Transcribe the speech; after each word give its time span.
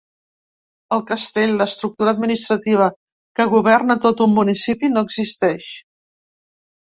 El 0.95 1.01
castell, 1.09 1.51
l’estructura 1.59 2.13
administrativa 2.17 2.87
que 3.41 3.47
governa 3.53 3.99
tot 4.07 4.25
un 4.27 4.33
municipi, 4.39 4.91
no 4.97 5.05
existeix. 5.11 5.71